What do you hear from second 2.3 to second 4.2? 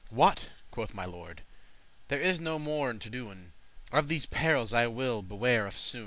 no more to do'n, Of